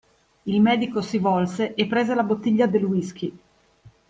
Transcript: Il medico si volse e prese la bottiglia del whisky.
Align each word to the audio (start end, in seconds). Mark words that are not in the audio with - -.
Il 0.47 0.61
medico 0.61 0.99
si 1.03 1.19
volse 1.19 1.75
e 1.75 1.85
prese 1.85 2.15
la 2.15 2.23
bottiglia 2.23 2.65
del 2.65 2.85
whisky. 2.85 3.37